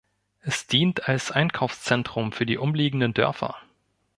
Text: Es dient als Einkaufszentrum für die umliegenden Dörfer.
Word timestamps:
Es 0.39 0.65
dient 0.65 1.07
als 1.07 1.29
Einkaufszentrum 1.31 2.31
für 2.31 2.47
die 2.47 2.57
umliegenden 2.57 3.13
Dörfer. 3.13 3.55